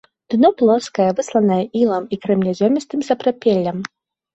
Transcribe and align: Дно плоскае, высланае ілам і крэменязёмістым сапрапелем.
Дно 0.33 0.49
плоскае, 0.61 1.07
высланае 1.21 1.61
ілам 1.85 2.03
і 2.17 2.21
крэменязёмістым 2.27 3.09
сапрапелем. 3.13 3.77